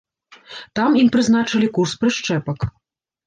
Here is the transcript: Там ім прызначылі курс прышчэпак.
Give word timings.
Там 0.79 0.95
ім 1.01 1.11
прызначылі 1.15 1.69
курс 1.77 1.93
прышчэпак. 2.05 2.59